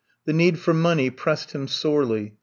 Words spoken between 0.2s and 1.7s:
The need for money pressed him